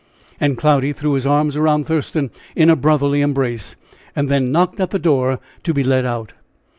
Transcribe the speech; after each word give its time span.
And 0.39 0.57
Cloudy 0.57 0.93
threw 0.93 1.13
his 1.13 1.27
arms 1.27 1.55
around 1.55 1.85
Thurston 1.85 2.31
in 2.55 2.71
a 2.71 2.75
brotherly 2.75 3.21
embrace, 3.21 3.75
and 4.15 4.29
then 4.29 4.51
knocked 4.51 4.79
at 4.79 4.89
the 4.89 4.97
door 4.97 5.39
to 5.63 5.73
be 5.75 5.83
let 5.83 6.05
out. 6.05 6.33